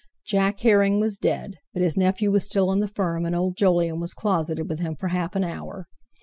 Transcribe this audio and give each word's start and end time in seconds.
Jack 0.25 0.61
Herring 0.61 0.99
was 0.99 1.15
dead, 1.19 1.57
but 1.75 1.83
his 1.83 1.95
nephew 1.95 2.31
was 2.31 2.43
still 2.43 2.71
in 2.71 2.79
the 2.79 2.87
firm, 2.87 3.23
and 3.23 3.35
old 3.35 3.55
Jolyon 3.55 3.99
was 3.99 4.15
closeted 4.15 4.67
with 4.67 4.79
him 4.79 4.95
for 4.95 5.09
half 5.09 5.35
an 5.35 5.43
hour. 5.43 5.87